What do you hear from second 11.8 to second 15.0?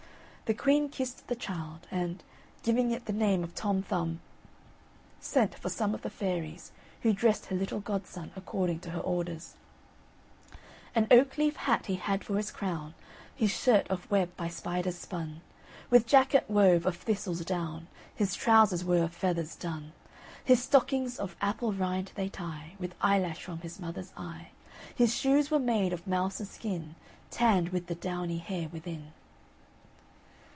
he had for his crown; His shirt of web by spiders